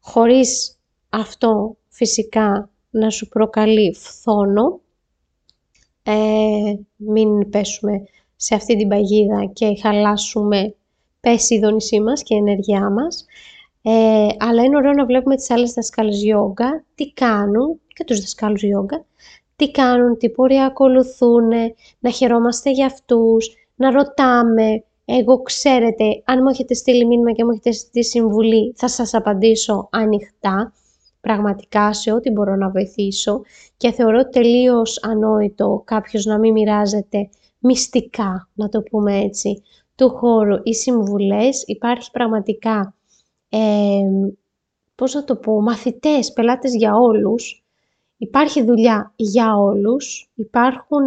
χωρίς 0.00 0.78
αυτό 1.08 1.76
φυσικά 1.88 2.70
να 2.90 3.10
σου 3.10 3.28
προκαλεί 3.28 3.94
φθόνο. 3.94 4.80
Ε, 6.02 6.74
μην 6.96 7.50
πέσουμε 7.50 8.02
σε 8.36 8.54
αυτή 8.54 8.76
την 8.76 8.88
παγίδα 8.88 9.50
και 9.52 9.78
χαλάσουμε 9.80 10.74
πέσει 11.24 11.54
η 11.54 11.58
δόνησή 11.58 12.00
μας 12.00 12.22
και 12.22 12.34
η 12.34 12.38
ενέργειά 12.38 12.90
μας. 12.90 13.24
Ε, 13.82 14.26
αλλά 14.38 14.62
είναι 14.62 14.76
ωραίο 14.76 14.92
να 14.92 15.04
βλέπουμε 15.06 15.36
τις 15.36 15.50
άλλες 15.50 15.72
δασκάλες 15.72 16.22
γιόγκα, 16.22 16.84
τι 16.94 17.12
κάνουν 17.12 17.80
και 17.86 18.04
τους 18.04 18.20
δασκάλους 18.20 18.62
γιόγκα, 18.62 19.04
τι 19.56 19.70
κάνουν, 19.70 20.18
τι 20.18 20.30
πορεία 20.30 20.64
ακολουθούν, 20.64 21.48
να 21.98 22.10
χαιρόμαστε 22.10 22.70
για 22.70 22.86
αυτούς, 22.86 23.54
να 23.74 23.90
ρωτάμε. 23.90 24.84
Εγώ 25.04 25.42
ξέρετε, 25.42 26.04
αν 26.24 26.38
μου 26.42 26.48
έχετε 26.48 26.74
στείλει 26.74 27.06
μήνυμα 27.06 27.32
και 27.32 27.44
μου 27.44 27.50
έχετε 27.50 27.72
στείλει 27.72 28.04
συμβουλή, 28.04 28.74
θα 28.76 28.88
σας 28.88 29.14
απαντήσω 29.14 29.88
ανοιχτά, 29.92 30.72
πραγματικά 31.20 31.92
σε 31.92 32.12
ό,τι 32.12 32.30
μπορώ 32.30 32.56
να 32.56 32.70
βοηθήσω 32.70 33.42
και 33.76 33.90
θεωρώ 33.90 34.28
τελείως 34.28 34.98
ανόητο 35.02 35.82
κάποιος 35.84 36.24
να 36.24 36.38
μην 36.38 36.52
μοιράζεται 36.52 37.28
μυστικά, 37.58 38.48
να 38.54 38.68
το 38.68 38.82
πούμε 38.82 39.18
έτσι, 39.18 39.62
του 39.96 40.08
χώρου 40.10 40.56
ή 40.62 40.74
συμβουλές, 40.74 41.62
υπάρχει 41.66 42.10
πραγματικά, 42.10 42.94
ε, 43.48 44.02
πώς 44.94 45.14
να 45.14 45.24
το 45.24 45.36
πω, 45.36 45.62
μαθητές, 45.62 46.32
πελάτες 46.32 46.74
για 46.74 46.96
όλους, 46.96 47.64
υπάρχει 48.16 48.62
δουλειά 48.64 49.12
για 49.16 49.56
όλους, 49.56 50.30
υπάρχουν 50.34 51.06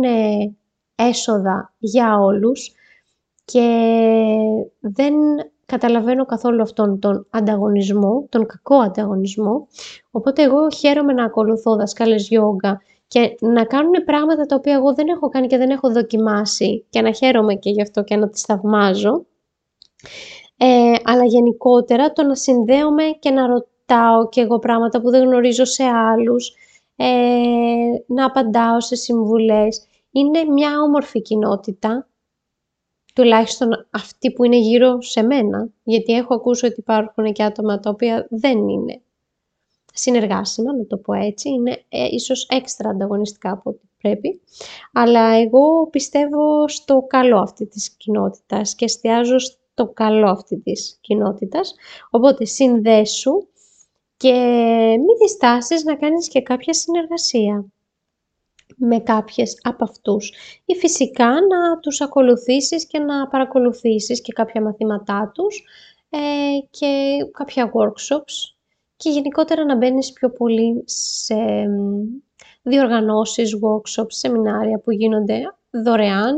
έσοδα 0.95 1.73
για 1.77 2.17
όλους 2.19 2.71
και 3.45 3.67
δεν 4.79 5.13
καταλαβαίνω 5.65 6.25
καθόλου 6.25 6.61
αυτόν 6.61 6.99
τον 6.99 7.27
ανταγωνισμό, 7.29 8.25
τον 8.29 8.45
κακό 8.45 8.75
ανταγωνισμό, 8.75 9.67
οπότε 10.11 10.43
εγώ 10.43 10.69
χαίρομαι 10.69 11.13
να 11.13 11.23
ακολουθώ 11.23 11.75
δασκάλες 11.75 12.27
γιόγκα 12.27 12.81
και 13.07 13.35
να 13.39 13.65
κάνουν 13.65 14.03
πράγματα 14.05 14.45
τα 14.45 14.55
οποία 14.55 14.73
εγώ 14.73 14.93
δεν 14.93 15.07
έχω 15.07 15.29
κάνει 15.29 15.47
και 15.47 15.57
δεν 15.57 15.69
έχω 15.69 15.91
δοκιμάσει 15.91 16.85
και 16.89 17.01
να 17.01 17.11
χαίρομαι 17.11 17.55
και 17.55 17.69
γι' 17.69 17.81
αυτό 17.81 18.03
και 18.03 18.15
να 18.15 18.29
τις 18.29 18.41
θαυμάζω. 18.41 19.25
Ε, 20.57 20.93
αλλά 21.03 21.25
γενικότερα 21.25 22.11
το 22.11 22.23
να 22.23 22.35
συνδέομαι 22.35 23.03
και 23.19 23.29
να 23.29 23.47
ρωτάω 23.47 24.29
και 24.29 24.41
εγώ 24.41 24.59
πράγματα 24.59 25.01
που 25.01 25.09
δεν 25.09 25.23
γνωρίζω 25.23 25.65
σε 25.65 25.83
άλλους, 25.83 26.53
ε, 26.95 27.05
να 28.07 28.25
απαντάω 28.25 28.81
σε 28.81 28.95
συμβουλές. 28.95 29.87
Είναι 30.11 30.43
μια 30.43 30.81
όμορφη 30.81 31.21
κοινότητα, 31.21 32.07
τουλάχιστον 33.15 33.69
αυτή 33.91 34.31
που 34.31 34.43
είναι 34.43 34.57
γύρω 34.57 35.01
σε 35.01 35.21
μένα, 35.21 35.69
γιατί 35.83 36.13
έχω 36.13 36.33
ακούσει 36.33 36.65
ότι 36.65 36.79
υπάρχουν 36.79 37.33
και 37.33 37.43
άτομα 37.43 37.79
τα 37.79 37.89
οποία 37.89 38.27
δεν 38.29 38.67
είναι 38.67 39.01
συνεργάσιμα, 39.97 40.75
να 40.75 40.85
το 40.85 40.97
πω 40.97 41.13
έτσι, 41.13 41.49
είναι 41.49 41.83
ε, 41.89 42.07
ίσως 42.11 42.47
έξτρα 42.49 42.89
ανταγωνιστικά 42.89 43.51
από 43.51 43.69
ό,τι 43.69 43.87
πρέπει, 44.01 44.41
αλλά 44.93 45.33
εγώ 45.35 45.87
πιστεύω 45.87 46.67
στο 46.67 47.05
καλό 47.07 47.37
αυτή 47.39 47.65
της 47.65 47.89
κοινότητας 47.89 48.75
και 48.75 48.85
εστιάζω 48.85 49.39
στο 49.39 49.87
καλό 49.93 50.29
αυτή 50.29 50.57
της 50.57 50.97
κοινότητας, 51.01 51.75
οπότε 52.09 52.45
συνδέσου 52.45 53.47
και 54.17 54.33
μη 54.99 55.17
διστάσεις 55.21 55.83
να 55.83 55.95
κάνεις 55.95 56.27
και 56.27 56.41
κάποια 56.41 56.73
συνεργασία 56.73 57.65
με 58.77 58.99
κάποιες 58.99 59.59
από 59.61 59.83
αυτούς. 59.83 60.33
Ή 60.65 60.75
φυσικά 60.75 61.29
να 61.29 61.79
τους 61.79 62.01
ακολουθήσεις 62.01 62.87
και 62.87 62.99
να 62.99 63.27
παρακολουθήσεις 63.27 64.21
και 64.21 64.33
κάποια 64.33 64.61
μαθήματά 64.61 65.31
τους 65.33 65.63
ε, 66.09 66.17
και 66.69 67.17
κάποια 67.31 67.71
workshops 67.73 68.56
και 68.97 69.09
γενικότερα 69.09 69.65
να 69.65 69.75
μπαίνεις 69.75 70.13
πιο 70.13 70.29
πολύ 70.31 70.83
σε 70.85 71.35
διοργανώσεις, 72.61 73.55
workshops, 73.55 74.11
σεμινάρια 74.11 74.79
που 74.79 74.91
γίνονται 74.91 75.41
δωρεάν 75.69 76.35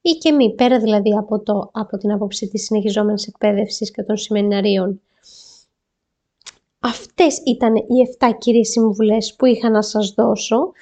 ή 0.00 0.10
και 0.10 0.32
μη, 0.32 0.54
πέρα 0.54 0.78
δηλαδή 0.78 1.10
από, 1.18 1.42
το, 1.42 1.70
από 1.72 1.96
την 1.96 2.12
άποψη 2.12 2.48
της 2.48 2.64
συνεχιζόμενης 2.64 3.26
εκπαίδευσης 3.26 3.90
και 3.90 4.02
των 4.02 4.16
σεμιναρίων. 4.16 5.00
Αυτές 6.78 7.42
ήταν 7.46 7.74
οι 7.74 8.16
7 8.18 8.30
κυρίες 8.38 8.68
συμβουλές 8.68 9.34
που 9.34 9.46
είχα 9.46 9.70
να 9.70 9.82
σας 9.82 10.14
δώσω. 10.16 10.72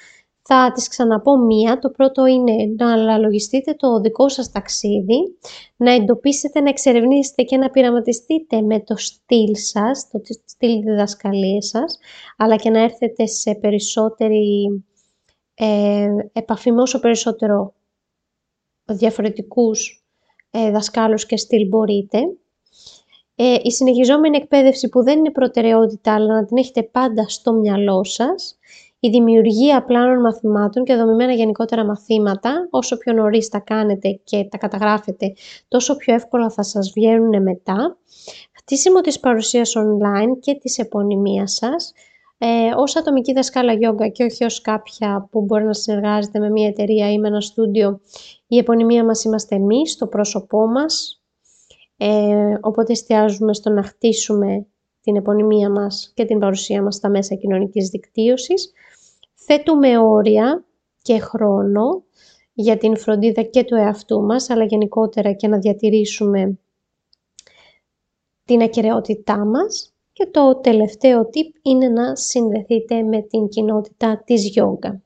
Θα 0.49 0.71
τις 0.73 0.87
ξαναπώ 0.87 1.37
μία. 1.37 1.79
Το 1.79 1.89
πρώτο 1.89 2.25
είναι 2.25 2.53
να 2.77 2.91
αναλογιστείτε 2.91 3.73
το 3.73 3.99
δικό 3.99 4.29
σας 4.29 4.51
ταξίδι, 4.51 5.37
να 5.77 5.91
εντοπίσετε, 5.91 6.59
να 6.59 6.69
εξερευνήσετε 6.69 7.43
και 7.43 7.57
να 7.57 7.69
πειραματιστείτε 7.69 8.61
με 8.61 8.79
το 8.79 8.95
στυλ 8.97 9.55
σας, 9.55 10.09
το 10.11 10.19
στυλ 10.45 10.81
διδασκαλίας 10.81 11.67
σας, 11.67 11.97
αλλά 12.37 12.55
και 12.55 12.69
να 12.69 12.79
έρθετε 12.79 13.25
σε 13.25 13.55
περισσότερη 13.55 14.83
ε, 15.53 16.07
επαφή 16.31 16.71
με 16.71 16.81
όσο 16.81 16.99
περισσότερο 16.99 17.73
διαφορετικούς 18.85 20.05
ε, 20.51 20.71
δασκάλους 20.71 21.25
και 21.25 21.37
στυλ 21.37 21.67
μπορείτε. 21.67 22.19
Ε, 23.35 23.55
η 23.61 23.71
συνεχιζόμενη 23.71 24.37
εκπαίδευση 24.37 24.89
που 24.89 25.03
δεν 25.03 25.17
είναι 25.17 25.31
προτεραιότητα, 25.31 26.13
αλλά 26.13 26.33
να 26.33 26.45
την 26.45 26.57
έχετε 26.57 26.83
πάντα 26.83 27.27
στο 27.27 27.53
μυαλό 27.53 28.03
σας 28.03 28.56
η 28.99 29.09
δημιουργία 29.09 29.83
πλάνων 29.83 30.19
μαθημάτων 30.19 30.83
και 30.83 30.95
δομημένα 30.95 31.33
γενικότερα 31.33 31.85
μαθήματα, 31.85 32.67
όσο 32.69 32.97
πιο 32.97 33.13
νωρίς 33.13 33.49
τα 33.49 33.59
κάνετε 33.59 34.19
και 34.23 34.47
τα 34.51 34.57
καταγράφετε, 34.57 35.33
τόσο 35.67 35.95
πιο 35.95 36.13
εύκολα 36.13 36.49
θα 36.49 36.63
σας 36.63 36.91
βγαίνουν 36.95 37.41
μετά. 37.41 37.97
Χτίσιμο 38.51 39.01
της 39.01 39.19
παρουσίας 39.19 39.73
online 39.77 40.39
και 40.39 40.53
της 40.53 40.77
επωνυμίας 40.77 41.53
σας, 41.53 41.93
ε, 42.37 42.47
ως 42.75 42.95
ατομική 42.95 43.33
δασκάλα 43.33 43.73
γιόγκα 43.73 44.07
και 44.07 44.23
όχι 44.23 44.43
ως 44.43 44.61
κάποια 44.61 45.27
που 45.31 45.41
μπορεί 45.41 45.63
να 45.63 45.73
συνεργάζεται 45.73 46.39
με 46.39 46.49
μια 46.49 46.67
εταιρεία 46.67 47.11
ή 47.11 47.19
με 47.19 47.27
ένα 47.27 47.41
στούντιο, 47.41 47.99
η 48.47 48.57
επωνυμία 48.57 49.05
μας 49.05 49.23
είμαστε 49.23 49.55
εμείς, 49.55 49.95
το 49.95 50.07
πρόσωπό 50.07 50.67
μας, 50.67 51.21
ε, 51.97 52.57
οπότε 52.61 52.91
εστιάζουμε 52.91 53.53
στο 53.53 53.69
να 53.69 53.83
χτίσουμε 53.83 54.65
την 55.01 55.15
επωνυμία 55.15 55.69
μας 55.69 56.11
και 56.13 56.25
την 56.25 56.39
παρουσία 56.39 56.81
μας 56.81 56.95
στα 56.95 57.09
μέσα 57.09 57.35
κοινωνικής 57.35 57.89
δικτύωσης. 57.89 58.71
Θέτουμε 59.49 59.97
όρια 59.97 60.65
και 61.01 61.19
χρόνο 61.19 62.03
για 62.53 62.77
την 62.77 62.97
φροντίδα 62.97 63.41
και 63.41 63.63
του 63.63 63.75
εαυτού 63.75 64.21
μας, 64.21 64.49
αλλά 64.49 64.63
γενικότερα 64.63 65.31
και 65.33 65.47
να 65.47 65.57
διατηρήσουμε 65.57 66.59
την 68.43 68.61
ακαιρεότητά 68.61 69.45
μας. 69.45 69.93
Και 70.13 70.25
το 70.25 70.55
τελευταίο 70.55 71.21
tip 71.21 71.59
είναι 71.61 71.87
να 71.87 72.15
συνδεθείτε 72.15 73.03
με 73.03 73.21
την 73.21 73.47
κοινότητα 73.47 74.23
της 74.25 74.49
γιόγκα. 74.49 75.01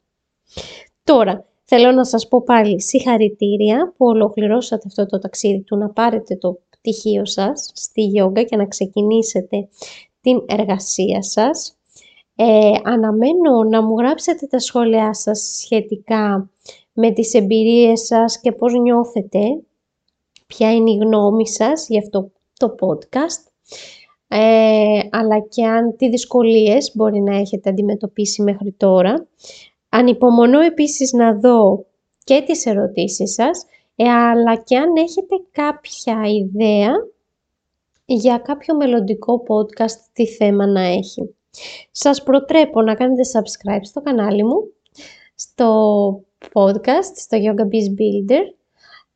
Τώρα, 1.04 1.45
θέλω 1.63 1.91
να 1.91 2.06
σας 2.06 2.27
πω 2.27 2.43
πάλι 2.43 2.82
συγχαρητήρια 2.82 3.93
που 3.97 4.06
ολοκληρώσατε 4.06 4.84
αυτό 4.88 5.06
το 5.06 5.19
ταξίδι 5.19 5.62
του 5.62 5.77
να 5.77 5.89
πάρετε 5.89 6.36
το 6.36 6.60
πτυχίο 6.69 7.25
σας 7.25 7.71
στη 7.73 8.01
γιόγκα 8.01 8.43
και 8.43 8.56
να 8.56 8.65
ξεκινήσετε 8.65 9.69
την 10.21 10.45
εργασία 10.47 11.21
σας. 11.21 11.75
Ε, 12.43 12.71
αναμένω 12.84 13.63
να 13.69 13.82
μου 13.84 13.97
γράψετε 13.97 14.47
τα 14.47 14.60
σχόλιά 14.60 15.13
σας 15.13 15.60
σχετικά 15.62 16.49
με 16.93 17.12
τις 17.12 17.34
εμπειρίες 17.34 18.01
σας 18.06 18.39
και 18.39 18.51
πώς 18.51 18.73
νιώθετε, 18.73 19.39
ποια 20.47 20.73
είναι 20.73 20.91
η 20.91 20.95
γνώμη 20.95 21.47
σας 21.47 21.88
για 21.88 21.99
αυτό 21.99 22.32
το 22.58 22.75
podcast, 22.80 23.51
ε, 24.27 24.99
αλλά 25.12 25.39
και 25.39 25.65
αν 25.65 25.95
τι 25.97 26.10
δυσκολίες 26.10 26.91
μπορεί 26.95 27.19
να 27.19 27.38
έχετε 27.38 27.69
αντιμετωπίσει 27.69 28.41
μέχρι 28.41 28.71
τώρα. 28.71 29.27
Ανυπομονώ 29.89 30.60
επίσης 30.60 31.13
να 31.13 31.34
δω 31.34 31.86
και 32.23 32.43
τις 32.45 32.65
ερωτήσεις 32.65 33.34
σας, 33.34 33.65
ε, 33.95 34.10
αλλά 34.10 34.56
και 34.56 34.77
αν 34.77 34.95
έχετε 34.95 35.36
κάποια 35.51 36.21
ιδέα 36.25 36.91
για 38.06 38.38
κάποιο 38.38 38.75
μελλοντικό 38.75 39.43
podcast 39.47 39.99
τι 40.13 40.27
θέμα 40.27 40.67
να 40.67 40.82
έχει. 40.82 41.36
Σας 41.92 42.24
προτρέπω 42.24 42.82
να 42.82 42.96
κάνετε 42.96 43.22
subscribe 43.34 43.82
στο 43.82 44.02
κανάλι 44.02 44.44
μου, 44.44 44.72
στο 45.36 46.24
podcast, 46.54 47.14
στο 47.16 47.38
Yoga 47.42 47.64
Biz 47.64 48.00
Builder 48.00 48.44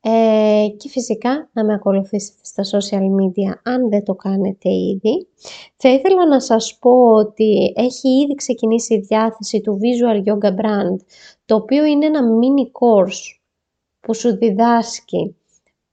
ε, 0.07 0.67
και 0.77 0.89
φυσικά 0.89 1.49
να 1.53 1.65
με 1.65 1.73
ακολουθήσετε 1.73 2.39
στα 2.41 2.63
social 2.63 3.01
media 3.01 3.59
αν 3.63 3.89
δεν 3.89 4.03
το 4.03 4.15
κάνετε 4.15 4.69
ήδη. 4.69 5.27
Θα 5.75 5.89
ήθελα 5.89 6.27
να 6.27 6.39
σας 6.39 6.77
πω 6.79 6.91
ότι 7.13 7.73
έχει 7.75 8.09
ήδη 8.09 8.35
ξεκινήσει 8.35 8.93
η 8.93 8.99
διάθεση 8.99 9.61
του 9.61 9.79
Visual 9.81 10.17
Yoga 10.17 10.49
Brand, 10.49 10.95
το 11.45 11.55
οποίο 11.55 11.85
είναι 11.85 12.05
ένα 12.05 12.21
mini 12.21 12.65
course 12.65 13.39
που 13.99 14.15
σου 14.15 14.37
διδάσκει 14.37 15.35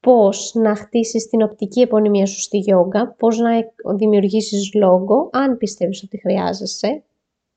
πώς 0.02 0.54
να 0.54 0.74
χτίσεις 0.74 1.28
την 1.28 1.42
οπτική 1.42 1.80
επωνυμία 1.80 2.26
σου 2.26 2.40
στη 2.40 2.58
γιόγκα, 2.58 3.14
πώς 3.18 3.38
να 3.38 3.50
δημιουργήσεις 3.96 4.74
λόγο, 4.74 5.30
αν 5.32 5.56
πιστεύεις 5.56 6.02
ότι 6.02 6.18
χρειάζεσαι. 6.18 7.02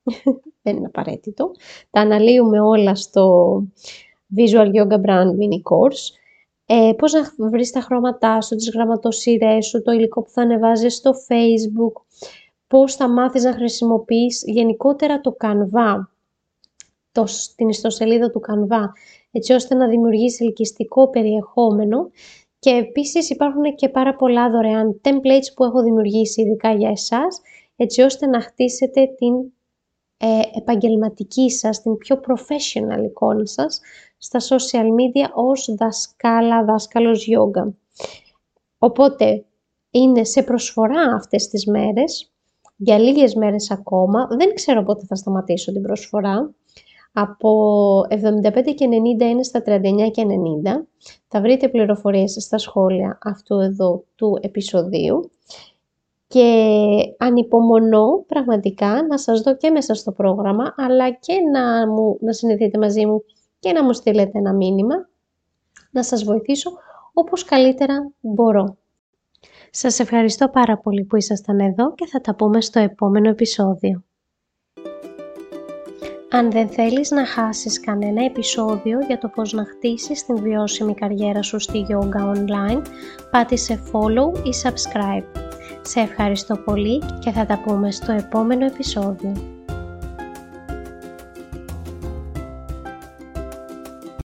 Δεν 0.61 0.75
είναι 0.75 0.85
απαραίτητο. 0.85 1.51
Τα 1.89 2.01
αναλύουμε 2.01 2.59
όλα 2.59 2.95
στο 2.95 3.55
Visual 4.37 4.67
Yoga 4.73 5.01
Brand 5.01 5.29
Mini 5.39 5.61
Course. 5.69 6.13
Ε, 6.65 6.93
πώς 6.97 7.13
να 7.13 7.49
βρεις 7.49 7.71
τα 7.71 7.81
χρώματά 7.81 8.41
σου, 8.41 8.55
τις 8.55 8.69
γραμματοσύρες 8.69 9.65
σου, 9.65 9.81
το 9.81 9.91
υλικό 9.91 10.21
που 10.21 10.29
θα 10.29 10.41
ανεβάζεις 10.41 10.95
στο 10.95 11.11
Facebook, 11.27 12.01
πώς 12.67 12.95
θα 12.95 13.09
μάθεις 13.09 13.43
να 13.43 13.53
χρησιμοποιείς 13.53 14.43
γενικότερα 14.45 15.21
το 15.21 15.35
Canva, 15.39 16.07
το, 17.15 17.23
την 17.55 17.69
ιστοσελίδα 17.69 18.31
του 18.31 18.41
Canva, 18.47 18.81
έτσι 19.31 19.53
ώστε 19.53 19.75
να 19.75 19.87
δημιουργήσει 19.87 20.43
ελκυστικό 20.43 21.09
περιεχόμενο. 21.09 22.09
Και 22.59 22.69
επίσης 22.69 23.29
υπάρχουν 23.29 23.75
και 23.75 23.89
πάρα 23.89 24.15
πολλά 24.15 24.49
δωρεάν 24.49 25.01
templates 25.03 25.53
που 25.55 25.63
έχω 25.63 25.83
δημιουργήσει 25.83 26.41
ειδικά 26.41 26.73
για 26.73 26.89
εσάς, 26.89 27.41
έτσι 27.75 28.01
ώστε 28.01 28.25
να 28.25 28.41
χτίσετε 28.41 29.05
την 29.05 29.33
ε, 30.17 30.39
επαγγελματική 30.57 31.51
σας, 31.51 31.81
την 31.81 31.97
πιο 31.97 32.19
professional 32.27 33.03
εικόνα 33.03 33.45
σας 33.45 33.79
στα 34.17 34.39
social 34.39 34.85
media 34.85 35.29
ως 35.33 35.75
δασκάλα, 35.77 36.63
δάσκαλος 36.63 37.27
yoga. 37.29 37.73
Οπότε 38.77 39.45
είναι 39.91 40.23
σε 40.23 40.43
προσφορά 40.43 41.01
αυτές 41.15 41.47
τις 41.47 41.65
μέρες, 41.65 42.33
για 42.75 42.97
λίγες 42.99 43.35
μέρες 43.35 43.71
ακόμα, 43.71 44.27
δεν 44.37 44.53
ξέρω 44.53 44.83
πότε 44.83 45.05
θα 45.05 45.15
σταματήσω 45.15 45.71
την 45.71 45.81
προσφορά, 45.81 46.53
από 47.17 48.01
75 48.09 48.73
και 48.75 48.87
90 49.19 49.21
είναι 49.21 49.43
στα 49.43 49.61
39 49.65 50.11
και 50.11 50.25
90. 50.63 50.85
Θα 51.27 51.41
βρείτε 51.41 51.69
πληροφορίες 51.69 52.37
στα 52.39 52.57
σχόλια 52.57 53.17
αυτού 53.23 53.59
εδώ 53.59 54.03
του 54.15 54.37
επεισοδίου. 54.41 55.31
Και 56.27 57.15
ανυπομονώ 57.17 58.23
πραγματικά 58.27 59.05
να 59.07 59.17
σας 59.17 59.41
δω 59.41 59.55
και 59.55 59.69
μέσα 59.69 59.93
στο 59.93 60.11
πρόγραμμα, 60.11 60.73
αλλά 60.77 61.11
και 61.11 61.33
να, 61.53 61.87
μου, 61.87 62.17
να 62.21 62.33
συνεχίσετε 62.33 62.77
μαζί 62.77 63.05
μου 63.05 63.23
και 63.59 63.71
να 63.71 63.83
μου 63.83 63.93
στείλετε 63.93 64.37
ένα 64.37 64.53
μήνυμα, 64.53 65.09
να 65.91 66.03
σας 66.03 66.23
βοηθήσω 66.23 66.71
όπως 67.13 67.43
καλύτερα 67.43 68.11
μπορώ. 68.19 68.77
Σας 69.71 69.99
ευχαριστώ 69.99 70.49
πάρα 70.49 70.77
πολύ 70.77 71.03
που 71.03 71.15
ήσασταν 71.15 71.59
εδώ 71.59 71.93
και 71.93 72.05
θα 72.05 72.21
τα 72.21 72.35
πούμε 72.35 72.61
στο 72.61 72.79
επόμενο 72.79 73.29
επεισόδιο. 73.29 74.03
Αν 76.29 76.51
δεν 76.51 76.69
θέλεις 76.69 77.11
να 77.11 77.25
χάσεις 77.25 77.79
κανένα 77.79 78.25
επεισόδιο 78.25 78.99
για 79.07 79.17
το 79.17 79.27
πώς 79.27 79.53
να 79.53 79.65
χτίσεις 79.65 80.25
την 80.25 80.41
βιώσιμη 80.41 80.93
καριέρα 80.93 81.41
σου 81.41 81.59
στη 81.59 81.85
Yoga 81.89 82.35
Online, 82.35 82.81
πάτησε 83.31 83.83
follow 83.91 84.37
ή 84.37 84.49
subscribe. 84.63 85.41
Σε 85.81 85.99
ευχαριστώ 85.99 86.57
πολύ 86.57 87.01
και 87.19 87.31
θα 87.31 87.45
τα 87.45 87.61
πούμε 87.65 87.91
στο 87.91 88.11
επόμενο 88.11 88.65
επεισόδιο. 88.65 89.54